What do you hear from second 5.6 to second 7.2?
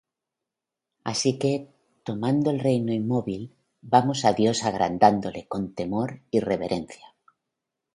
temor y reverencia;